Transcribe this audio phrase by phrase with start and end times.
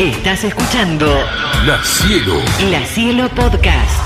[0.00, 1.06] Estás escuchando
[1.66, 2.34] La Cielo.
[2.68, 4.02] La Cielo Podcast.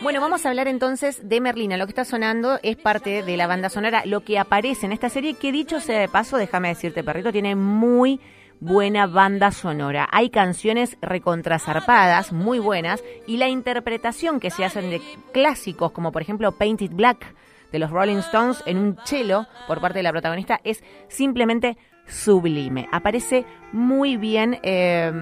[0.00, 1.76] Bueno, vamos a hablar entonces de Merlina.
[1.76, 5.10] Lo que está sonando es parte de la banda sonora, lo que aparece en esta
[5.10, 8.18] serie, que dicho sea de paso, déjame decirte, perrito, tiene muy
[8.60, 10.08] buena banda sonora.
[10.10, 15.02] Hay canciones recontrazarpadas, muy buenas, y la interpretación que se hacen de
[15.34, 17.34] clásicos, como por ejemplo Painted Black
[17.72, 21.76] de los Rolling Stones en un cello por parte de la protagonista, es simplemente
[22.06, 22.88] sublime.
[22.92, 25.12] Aparece muy bien eh,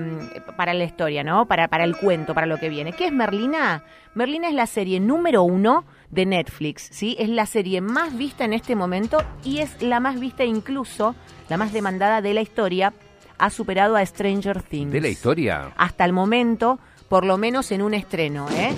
[0.57, 1.46] para la historia, ¿no?
[1.46, 2.93] Para, para el cuento, para lo que viene.
[2.93, 3.85] ¿Qué es Merlina?
[4.14, 7.17] Merlina es la serie número uno de Netflix, ¿sí?
[7.18, 11.14] Es la serie más vista en este momento y es la más vista incluso,
[11.49, 12.93] la más demandada de la historia.
[13.39, 14.93] Ha superado a Stranger Things.
[14.93, 15.73] ¿De la historia?
[15.76, 16.79] Hasta el momento,
[17.09, 18.73] por lo menos en un estreno, ¿eh?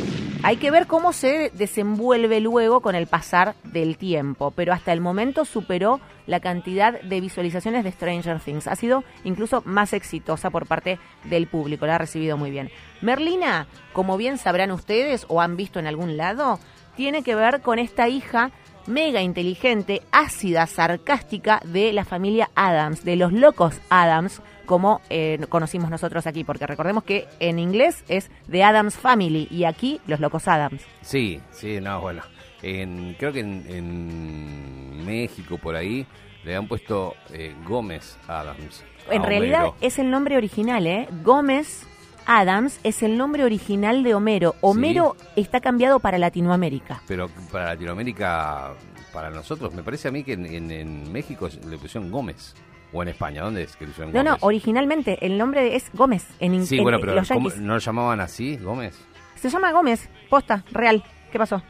[0.47, 5.01] Hay que ver cómo se desenvuelve luego con el pasar del tiempo, pero hasta el
[5.01, 8.67] momento superó la cantidad de visualizaciones de Stranger Things.
[8.67, 12.71] Ha sido incluso más exitosa por parte del público, la ha recibido muy bien.
[13.01, 16.59] Merlina, como bien sabrán ustedes o han visto en algún lado,
[16.95, 18.51] tiene que ver con esta hija
[18.87, 25.91] mega inteligente, ácida, sarcástica de la familia Adams, de los locos Adams, como eh, conocimos
[25.91, 30.49] nosotros aquí, porque recordemos que en inglés es The Adams Family y aquí los locos
[30.49, 30.83] Adams.
[31.03, 32.23] Sí, sí, no, bueno.
[32.63, 36.07] En, creo que en, en México, por ahí,
[36.45, 38.85] le han puesto eh, Gómez Adams.
[39.11, 41.09] En realidad es el nombre original, ¿eh?
[41.23, 41.87] Gómez
[42.27, 44.55] Adams es el nombre original de Homero.
[44.61, 47.03] Homero está cambiado para Latinoamérica.
[47.07, 48.73] Pero para Latinoamérica,
[49.13, 52.55] para nosotros, me parece a mí que en, en- en México le pusieron Gómez.
[52.97, 54.43] O en España, ¿dónde es que le pusieron No, no, Gómez?
[54.45, 57.61] originalmente el nombre es Gómez en Sí, en- bueno, en pero los ¿cómo- yanquis.
[57.65, 58.97] ¿no lo llamaban así, Gómez?
[59.35, 61.03] Se llama Gómez, posta, real.
[61.33, 61.63] ¿Qué pasó?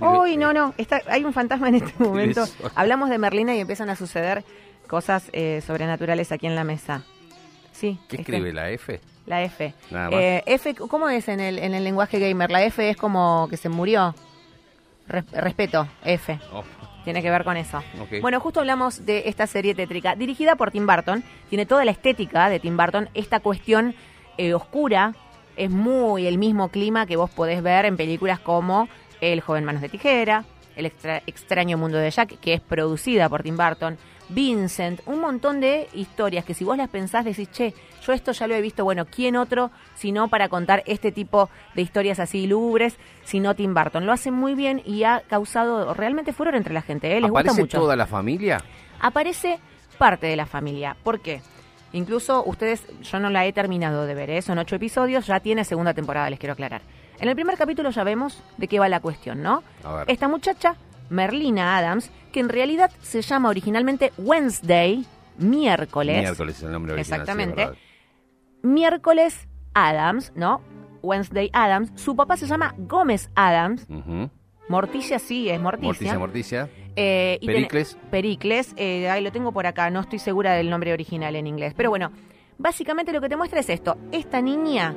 [0.00, 2.44] Uy, no, no, está, hay un fantasma en este momento.
[2.74, 4.42] Hablamos de Merlina y empiezan a suceder
[4.88, 7.02] cosas eh, sobrenaturales aquí en la mesa.
[7.72, 7.98] Sí.
[8.08, 9.00] ¿Qué este, escribe la F?
[9.30, 9.72] La F.
[9.90, 10.20] Nada más.
[10.20, 12.50] Eh, F, ¿cómo es en el, en el lenguaje gamer?
[12.50, 14.14] La F es como que se murió.
[15.08, 16.38] Res- respeto, F.
[16.52, 16.62] Oh,
[17.04, 17.82] Tiene que ver con eso.
[18.20, 21.22] Bueno, justo hablamos de esta serie tétrica, dirigida por Tim Burton.
[21.48, 23.08] Tiene toda la estética de Tim Burton.
[23.14, 23.94] Esta cuestión
[24.36, 25.14] eh, oscura
[25.56, 28.88] es muy el mismo clima que vos podés ver en películas como
[29.20, 30.44] El joven manos de tijera,
[30.76, 33.96] El extra- extraño mundo de Jack, que es producida por Tim Burton.
[34.30, 38.46] Vincent, un montón de historias que si vos las pensás decís, che, yo esto ya
[38.46, 42.96] lo he visto, bueno, ¿quién otro sino para contar este tipo de historias así lúgubres,
[43.24, 44.06] sino Tim Burton?
[44.06, 47.20] Lo hace muy bien y ha causado realmente furor entre la gente, ¿eh?
[47.20, 47.78] les gusta ¿Aparece mucho.
[47.78, 48.62] toda la familia?
[49.00, 49.58] Aparece
[49.98, 51.42] parte de la familia, ¿por qué?
[51.92, 54.42] Incluso ustedes, yo no la he terminado de ver, ¿eh?
[54.42, 56.82] son ocho episodios, ya tiene segunda temporada, les quiero aclarar.
[57.18, 59.62] En el primer capítulo ya vemos de qué va la cuestión, ¿no?
[59.84, 60.04] A ver.
[60.08, 60.76] Esta muchacha,
[61.10, 65.04] Merlina Adams, que en realidad se llama originalmente Wednesday,
[65.36, 66.18] miércoles.
[66.18, 67.20] Miércoles es el nombre original.
[67.20, 67.68] Exactamente.
[68.62, 70.62] miércoles Adams, ¿no?
[71.02, 71.92] Wednesday Adams.
[71.96, 73.86] Su papá se llama Gómez Adams.
[73.88, 74.30] Ujú.
[74.68, 75.88] Morticia sí, es Morticia.
[75.88, 76.70] Morticia, Morticia.
[76.94, 77.98] Eh, y Pericles.
[78.10, 81.74] Pericles, eh, ahí lo tengo por acá, no estoy segura del nombre original en inglés.
[81.76, 82.12] Pero bueno,
[82.58, 83.96] básicamente lo que te muestra es esto.
[84.12, 84.94] Esta niña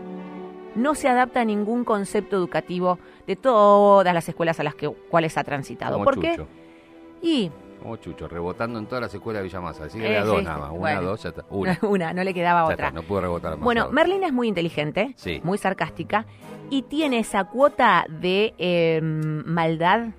[0.76, 5.38] no se adapta a ningún concepto educativo de todas las escuelas a las que, cuales
[5.38, 5.94] ha transitado.
[5.94, 6.32] Como ¿Por qué?
[6.32, 6.48] Chucho.
[7.22, 7.52] Y
[7.82, 9.86] Como Chucho, rebotando en todas las escuelas de Villamasa.
[9.86, 10.70] Así que Eh, era dos sí, nada más.
[10.72, 11.02] Una, bueno.
[11.04, 11.46] dos, ya está.
[11.50, 11.80] Una.
[11.84, 12.88] una, no le quedaba otra.
[12.88, 13.60] está, no pude rebotar más.
[13.62, 15.40] Bueno, Merlina es muy inteligente, Sí.
[15.44, 16.26] muy sarcástica
[16.70, 20.10] y tiene esa cuota de eh, maldad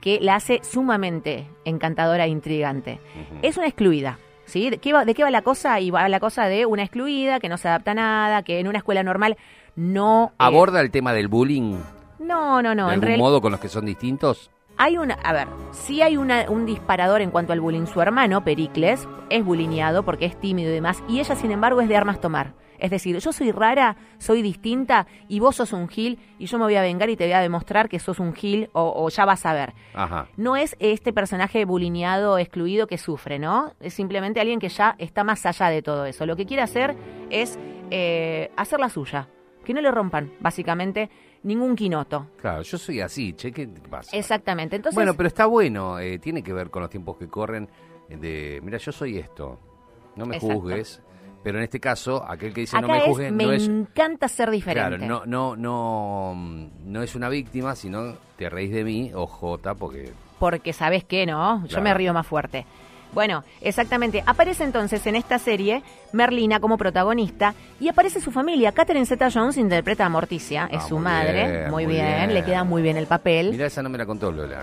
[0.00, 3.00] que la hace sumamente encantadora e intrigante.
[3.42, 4.18] Es una excluida.
[4.50, 4.68] ¿Sí?
[4.70, 5.78] ¿De qué, va, ¿De qué va la cosa?
[5.80, 8.66] Y va la cosa de una excluida que no se adapta a nada, que en
[8.68, 9.36] una escuela normal
[9.76, 10.30] no...
[10.32, 11.76] eh, ¿Aborda el tema del bullying
[12.18, 12.88] no, no, no.
[12.88, 14.50] de En algún real- modo con los que son distintos?
[14.80, 17.84] Hay una, a ver, sí hay una, un disparador en cuanto al bullying.
[17.84, 21.88] Su hermano, Pericles, es bulineado porque es tímido y demás, y ella, sin embargo, es
[21.90, 22.54] de armas tomar.
[22.78, 26.64] Es decir, yo soy rara, soy distinta, y vos sos un gil, y yo me
[26.64, 29.26] voy a vengar y te voy a demostrar que sos un gil, o, o ya
[29.26, 29.74] vas a ver.
[29.92, 30.28] Ajá.
[30.38, 33.74] No es este personaje bulineado, excluido que sufre, ¿no?
[33.80, 36.24] Es simplemente alguien que ya está más allá de todo eso.
[36.24, 36.96] Lo que quiere hacer
[37.28, 37.58] es
[37.90, 39.28] eh, hacer la suya.
[39.62, 41.10] Que no le rompan, básicamente,
[41.42, 42.26] ningún quinoto.
[42.40, 44.16] Claro, yo soy así, che, ¿qué pasa?
[44.16, 44.76] Exactamente.
[44.76, 47.68] Entonces, bueno, pero está bueno, eh, tiene que ver con los tiempos que corren
[48.08, 49.58] eh, de, mira, yo soy esto,
[50.16, 50.54] no me Exacto.
[50.60, 51.02] juzgues,
[51.42, 53.66] pero en este caso, aquel que dice acá no me es, juzgues me no es...
[53.66, 54.98] encanta ser diferente.
[54.98, 59.26] Claro, no, no, no, mm, no es una víctima, sino te reís de mí, o
[59.26, 61.62] Jota, porque Porque sabes qué, ¿no?
[61.62, 61.82] Yo Claro.
[61.84, 62.66] me río más fuerte.
[63.12, 64.22] Bueno, exactamente.
[64.26, 68.72] Aparece entonces en esta serie Merlina como protagonista y aparece su familia.
[68.72, 71.50] Catherine Zeta-Jones interpreta a Morticia, es Ah, su muy madre.
[71.50, 72.34] bien, muy bien, bien.
[72.34, 73.50] le queda muy bien el papel.
[73.50, 74.62] Mira, esa no me la contó Lola.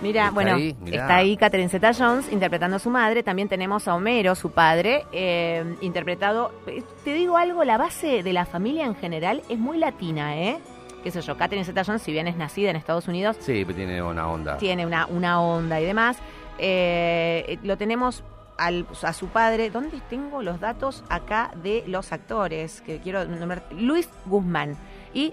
[0.00, 1.02] Mira, Está bueno, ahí, mirá.
[1.02, 3.24] está ahí Catherine Zeta-Jones interpretando a su madre.
[3.24, 6.52] También tenemos a Homero, su padre, eh, interpretado.
[6.68, 10.58] eh, Te digo algo, la base de la familia en general es muy latina, ¿eh?
[11.02, 14.00] Qué sé yo, Catherine Zeta-Jones, si bien es nacida en Estados Unidos, Sí, pero tiene
[14.02, 14.56] una onda.
[14.58, 16.16] tiene una, una onda y demás.
[16.58, 18.22] Eh, lo tenemos
[18.56, 19.70] al- a su padre.
[19.70, 22.80] ¿Dónde tengo los datos acá de los actores?
[22.82, 23.62] Que quiero nombrar.
[23.72, 24.76] Luis Guzmán
[25.14, 25.32] y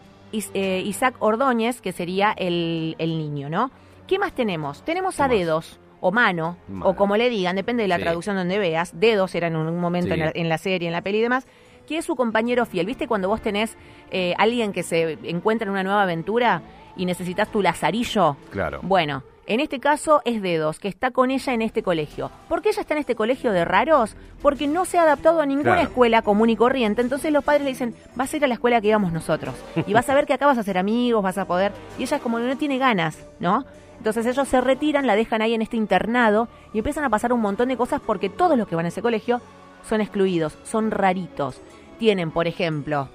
[0.54, 3.72] eh, Isaac Ordóñez, que sería el, el niño, ¿no?
[4.08, 4.84] ¿Qué más tenemos?
[4.84, 5.80] Tenemos ¿Qué a dedos.
[6.02, 8.04] O mano, o como le digan, depende de la Sí.
[8.04, 9.00] traducción donde veas.
[9.00, 10.20] Dedos era en un momento Sí.
[10.20, 11.48] en, la, en la serie, en la peli y demás.
[11.88, 12.86] Que es su compañero fiel.
[12.86, 13.76] ¿Viste cuando vos tenés
[14.12, 16.62] eh, alguien que se encuentra en una nueva aventura
[16.96, 18.38] y necesitas tu lazarillo?
[18.52, 18.82] Claro.
[18.84, 22.32] Bueno, en este caso es Dedos, que está con ella en este colegio.
[22.50, 24.16] ¿Por qué ella está en este colegio de raros?
[24.42, 25.88] Porque no se ha adaptado a ninguna Claro.
[25.90, 27.02] escuela común y corriente.
[27.02, 29.54] Entonces los padres le dicen, vas a ir a la escuela que íbamos nosotros.
[29.88, 31.72] Y vas a ver que acá vas a hacer amigos, vas a poder...
[32.00, 33.66] Y ella como no tiene ganas, ¿no?
[33.98, 37.42] Entonces ellos se retiran, la dejan ahí en este internado y empiezan a pasar un
[37.42, 39.42] montón de cosas porque todos los que van a ese colegio
[39.88, 41.62] son excluidos, son raritos.
[41.98, 43.08] Tienen, por ejemplo,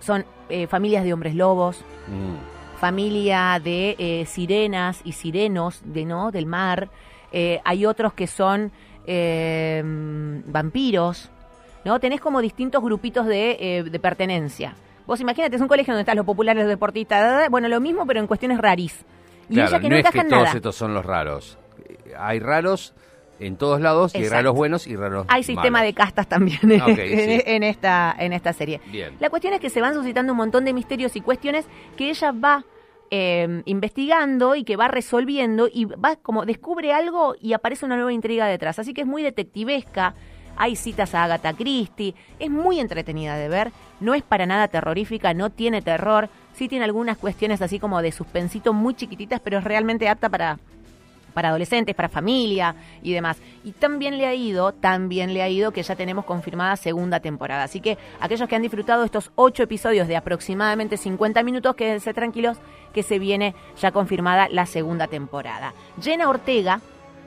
[0.00, 2.55] son eh, familias de hombres lobos, Mm.
[2.76, 6.88] Familia de eh, sirenas y sirenos de no del mar.
[7.32, 8.70] Eh, hay otros que son
[9.06, 9.82] eh,
[10.46, 11.30] vampiros.
[11.84, 12.00] ¿no?
[12.00, 14.74] Tenés como distintos grupitos de, eh, de pertenencia.
[15.06, 18.18] Vos imagínate, es un colegio donde están los populares, los deportistas, bueno, lo mismo, pero
[18.20, 19.04] en cuestiones raris.
[19.48, 20.56] Y Claro, ella que no, no es que en todos nada.
[20.56, 21.58] estos son los raros.
[22.18, 22.92] Hay raros
[23.40, 24.34] en todos lados y Exacto.
[24.36, 25.88] raros buenos y raros Hay sistema malos.
[25.88, 27.42] de castas también en, Ok, sí.
[27.46, 28.80] en esta, en esta serie.
[28.90, 29.12] Bien.
[29.20, 31.66] La cuestión es que se van suscitando un montón de misterios y cuestiones
[31.96, 32.64] que ella va
[33.10, 38.12] eh, investigando y que va resolviendo y va como descubre algo y aparece una nueva
[38.12, 38.78] intriga detrás.
[38.78, 40.14] Así que es muy detectivesca.
[40.58, 42.14] Hay citas a Agatha Christie.
[42.38, 43.72] Es muy entretenida de ver.
[44.00, 46.30] No es para nada terrorífica, no tiene terror.
[46.54, 50.58] Sí tiene algunas cuestiones así como de suspensito muy chiquititas, pero es realmente apta para,
[51.36, 53.36] para adolescentes, para familia y demás.
[53.62, 57.64] Y también le ha ido, también le ha ido que ya tenemos confirmada segunda temporada.
[57.64, 62.56] Así que aquellos que han disfrutado estos ocho episodios de aproximadamente 50 minutos, quédense tranquilos
[62.94, 65.74] que se viene ya confirmada la segunda temporada.
[66.00, 66.80] Jenna Ortega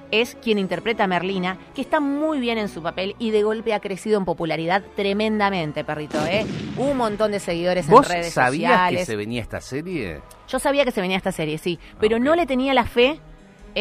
[0.09, 3.75] es quien interpreta a Merlina, que está muy bien en su papel y de golpe
[3.75, 6.47] ha crecido en popularidad tremendamente, perrito, ¿eh?
[6.77, 8.99] Un montón de seguidores en ¿Vos redes sabías sociales.
[9.01, 10.21] que se venía esta serie?
[10.47, 12.23] Yo sabía que se venía esta serie, sí, pero Ok.
[12.23, 13.19] no le tenía la fe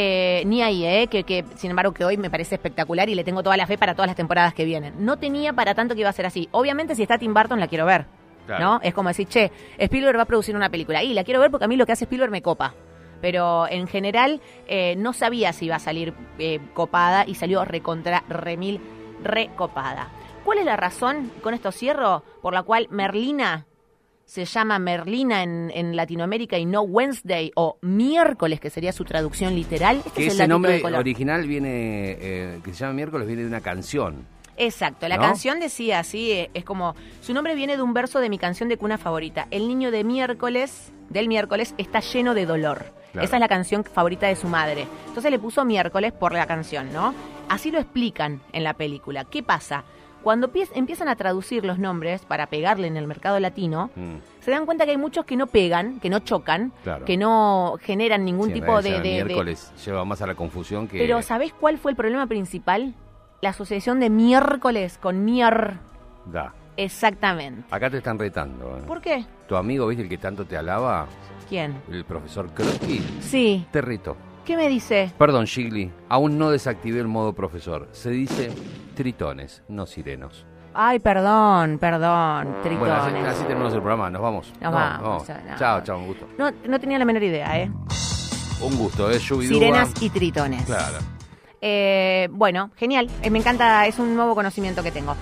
[0.01, 3.25] eh, ni ahí, eh, que, que sin embargo que hoy me parece espectacular y le
[3.25, 4.95] tengo toda la fe para todas las temporadas que vienen.
[5.05, 6.49] No tenía para tanto que iba a ser así.
[6.53, 8.07] Obviamente si está Tim Burton la quiero ver,
[8.47, 8.65] Claro.
[8.65, 8.81] ¿no?
[8.81, 11.65] Es como decir, che, Spielberg va a producir una película y la quiero ver porque
[11.65, 12.75] a mí lo que hace Spielberg me copa.
[13.21, 16.15] Pero en general eh, no sabía si iba a salir
[16.75, 18.81] copada y salió recontra remil
[19.25, 20.11] recopada.
[20.45, 23.67] ¿Cuál es la razón, con esto cierro, por la cual Merlina
[24.29, 29.55] se llama Merlina en, en Latinoamérica y no Wednesday o miércoles, que sería su traducción
[29.55, 30.03] literal?
[30.05, 33.43] Este Que es el ese datito nombre original viene, eh, que se llama miércoles, viene
[33.43, 34.27] de una canción.
[34.59, 35.23] Exacto, la ¿No?
[35.23, 38.69] canción decía así, eh, es como, su nombre viene de un verso de mi canción
[38.69, 39.49] de cuna favorita.
[39.51, 42.93] El niño de miércoles, del miércoles, está lleno de dolor.
[43.13, 43.25] Claro.
[43.25, 44.87] Esa es la canción favorita de su madre.
[45.07, 47.15] Entonces le puso miércoles por la canción, ¿no?
[47.49, 49.25] Así lo explican en la película.
[49.25, 49.85] ¿Qué pasa?
[50.29, 54.17] Cuando pie- empiezan a traducir los nombres para pegarle en el mercado latino, Mm.
[54.41, 57.07] se dan cuenta que hay muchos que no pegan, que no chocan, Claro.
[57.07, 60.99] que no generan ningún Sí, tipo de, de- miércoles lleva más a la confusión que...
[60.99, 62.93] Pero ¿sabés cuál fue el problema principal?
[63.41, 65.79] La asociación de miércoles con mier.
[66.27, 66.53] Da.
[66.77, 67.65] Exactamente.
[67.71, 68.77] Acá te están retando.
[68.77, 68.83] ¿eh?
[68.87, 69.25] ¿Por qué?
[69.49, 71.07] Tu amigo, ¿viste el que tanto te alaba?
[71.49, 71.81] ¿Quién?
[71.91, 72.99] El profesor Krotky.
[73.21, 73.67] Sí.
[73.73, 74.15] Te reto.
[74.49, 75.13] ¿Qué me dice?
[75.19, 75.93] Perdón, Shigli.
[76.09, 77.87] Aún no desactivé el modo profesor.
[77.93, 78.51] Se dice
[78.95, 80.47] tritones, no sirenos.
[80.73, 82.79] Ay, perdón, perdón, tritones.
[82.79, 84.09] Bueno, así, así terminamos el programa.
[84.09, 84.51] Nos vamos.
[84.59, 85.57] Nos vamos, no.
[85.59, 86.27] Chao, chao, un gusto.
[86.39, 87.71] No, no tenía la menor idea, ¿eh?
[88.63, 89.19] Un gusto, ¿eh?
[89.19, 89.53] Shubidua.
[89.53, 90.65] Sirenas y tritones.
[90.65, 90.97] Claro.
[91.61, 93.11] Eh, bueno, genial.
[93.21, 95.15] Eh, me encanta, es un nuevo conocimiento que tengo.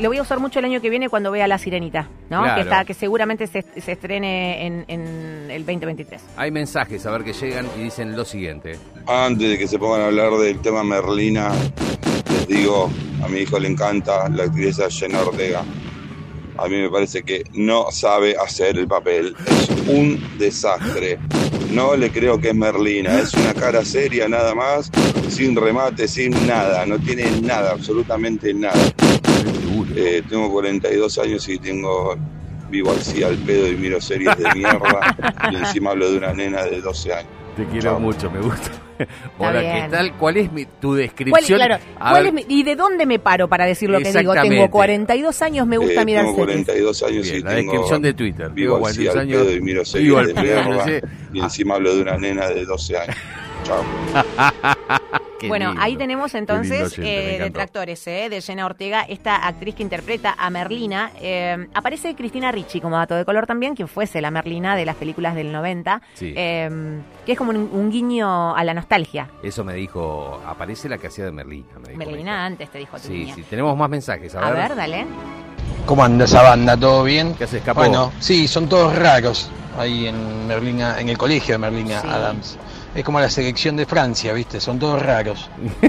[0.00, 2.42] Lo voy a usar mucho el año que viene cuando vea La Sirenita, ¿no?
[2.42, 2.54] Claro.
[2.54, 6.22] Que, está, que seguramente se, se estrene en, en el 2023.
[6.36, 8.78] Hay mensajes, a ver que llegan y dicen lo siguiente.
[9.06, 11.52] Antes de que se pongan a hablar del tema Merlina,
[12.32, 12.90] les digo,
[13.22, 15.64] a mi hijo le encanta la actriz Jenna Ortega.
[16.56, 19.36] A mí me parece que no sabe hacer el papel.
[19.46, 21.18] Es un desastre.
[21.72, 23.18] No le creo que es Merlina.
[23.18, 24.90] Es una cara seria nada más,
[25.28, 26.86] sin remate, sin nada.
[26.86, 28.80] No tiene nada, absolutamente nada.
[29.96, 32.16] Eh, tengo 42 años y tengo
[32.70, 35.16] vivo así al pedo y miro series de mierda.
[35.50, 37.30] y encima hablo de una nena de 12 años.
[37.56, 38.00] Te quiero Chao.
[38.00, 38.70] mucho, me gusta.
[39.38, 40.12] Hola, ¿qué tal?
[40.16, 41.58] ¿Cuál es mi- tu ¿Cuál- descripción?
[41.58, 44.18] claro, A cuál es mi- ¿Y de dónde me paro para decir lo que digo?
[44.20, 44.56] Exactamente.
[44.56, 46.64] Tengo 42 años, me gusta Eh, mirar tengo series.
[46.66, 48.50] 42 años Bien, y la tengo descripción de Twitter.
[48.50, 50.84] vivo Tengo así 42 al años, pedo y miro vivo series al de mierda no
[50.84, 51.02] sé.
[51.32, 53.16] y encima hablo de una nena de 12 años.
[53.64, 53.84] Chao.
[55.48, 60.34] Bueno, lindo, ahí tenemos entonces eh, detractores eh, de Jenna Ortega, esta actriz que interpreta
[60.36, 61.12] a Merlina.
[61.18, 64.96] Eh, aparece Cristina Ricci como dato de color también, quien fuese la Merlina de las
[64.96, 66.34] películas del 90, Sí.
[66.36, 69.30] eh, que es como un, un guiño a la nostalgia.
[69.42, 71.72] Eso me dijo, aparece la que hacía de Merlina.
[71.80, 73.34] me dijo, Merlina me antes te dijo tu Sí, niña.
[73.34, 74.34] sí, tenemos más mensajes.
[74.34, 75.06] A, A ver, dale.
[75.86, 76.76] ¿Cómo anda esa banda?
[76.76, 77.34] ¿Todo bien?
[77.34, 77.80] ¿Qué haces, capo?
[77.80, 82.08] Bueno, sí, son todos raros ahí en Merlina, en el colegio de Merlina Sí.
[82.08, 82.58] Adams.
[82.94, 84.60] Es como la selección de Francia, ¿viste?
[84.60, 85.48] Son todos raros.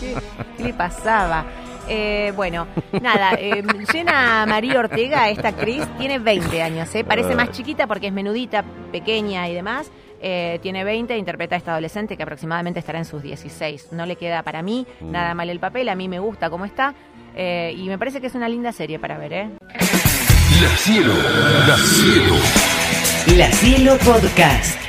[0.00, 0.14] ¿Qué,
[0.56, 1.44] qué le pasaba?
[1.88, 2.66] Eh, bueno,
[3.00, 3.62] nada, eh,
[3.92, 7.04] Jenna María Ortega, esta actriz, tiene 20 años, ¿eh?
[7.04, 9.90] parece más chiquita porque es menudita, pequeña y demás.
[10.20, 13.88] Eh, tiene 20, interpreta a esta adolescente que aproximadamente estará en sus 16.
[13.92, 15.10] No le queda para mí Mm.
[15.12, 16.94] nada mal el papel, a mí me gusta cómo está.
[17.36, 19.50] eh, y me parece que es una linda serie para ver, ¿eh?
[23.36, 24.85] La Cielo Podcast.